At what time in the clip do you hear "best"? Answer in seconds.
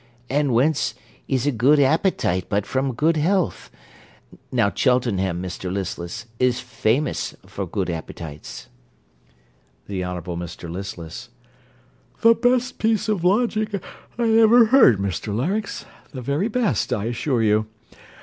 12.33-12.79, 16.47-16.91